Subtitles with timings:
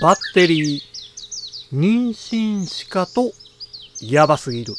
[0.00, 0.82] バッテリー、
[1.72, 3.32] 妊娠しかと
[4.00, 4.74] やばすぎる。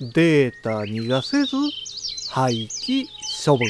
[0.00, 1.56] データ逃がせず
[2.30, 3.06] 廃棄
[3.44, 3.66] 処分。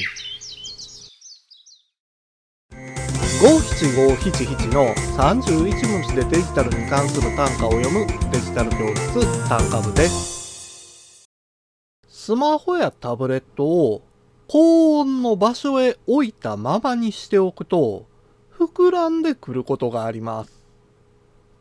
[3.41, 11.29] 五七五七七の31文字でデジタルに関する単価を読むデジタル教室単価部です。
[12.09, 14.03] スマホやタブレットを
[14.49, 18.07] 高温の場所へ置いたままにしておくと
[18.59, 20.65] 膨らんでくることがあります。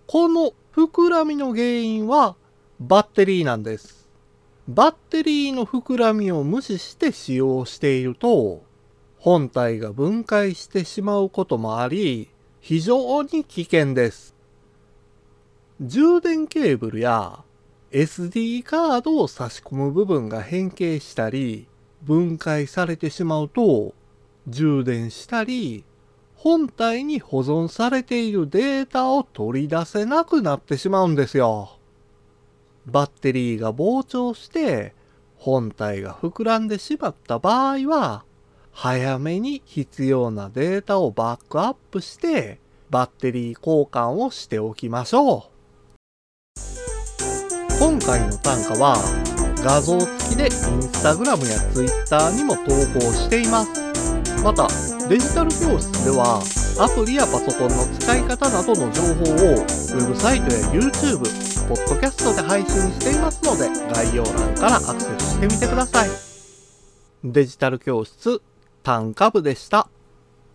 [0.07, 2.35] この膨らみの原因は
[2.79, 4.07] バッテリーなんです。
[4.67, 8.63] バッテリーの膨らみを無視して使用していると
[9.19, 12.29] 本体が分解してしまうこともあり
[12.61, 14.33] 非常に危険です。
[15.81, 17.43] 充電ケーブルや
[17.91, 21.67] SD カードを差し込む部分が変形したり
[22.03, 23.93] 分解されてしまうと
[24.47, 25.83] 充電したり
[26.45, 31.79] 本体に保存されているデータを取り出せなくなってしまうんですよ。
[32.85, 34.93] バッテリーが膨張して
[35.37, 38.25] 本体が膨らんでしまった場合は
[38.71, 42.59] 早めに必要なデータをバックアップして
[42.91, 45.43] バッテリー交換をしておきましょう。
[47.79, 48.97] 今回の単価は
[49.63, 50.51] 画像付きでイン
[50.83, 53.84] スタグラムやツイッターにも投稿しています。
[54.45, 54.67] また
[55.09, 56.39] デジタル教室では
[56.79, 61.17] アプリやパソコンの使い方などの情報をウェブサイトや YouTube、
[61.67, 66.09] ポッドキャストで配信していますので概要欄からアクセスしてみてください。
[67.23, 68.39] デジタル教室
[68.83, 69.89] 単価部でした。